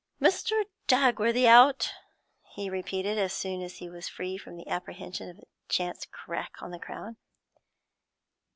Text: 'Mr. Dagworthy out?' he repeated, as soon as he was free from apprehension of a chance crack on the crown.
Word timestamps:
'Mr. 0.19 0.63
Dagworthy 0.87 1.45
out?' 1.45 1.93
he 2.55 2.71
repeated, 2.71 3.19
as 3.19 3.33
soon 3.33 3.61
as 3.61 3.75
he 3.77 3.87
was 3.87 4.09
free 4.09 4.35
from 4.35 4.59
apprehension 4.65 5.29
of 5.29 5.37
a 5.37 5.43
chance 5.69 6.07
crack 6.09 6.53
on 6.59 6.71
the 6.71 6.79
crown. 6.79 7.17